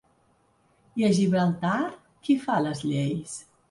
[1.03, 1.77] I a Gibraltar,
[2.25, 3.43] qui fa les lleis?